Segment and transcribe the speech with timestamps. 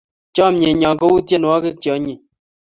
[0.35, 2.21] Chamyenyo ko u tienwogik che anyiny